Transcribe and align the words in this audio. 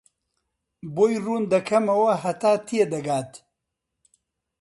بۆی 0.95 1.13
ڕوون 1.23 1.43
دەکەمەوە 1.53 2.11
هەتا 2.23 2.53
تێدەگات. 2.67 3.31